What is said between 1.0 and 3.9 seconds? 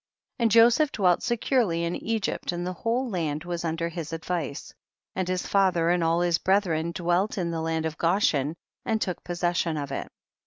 securely in Egypt, and the whole land was un der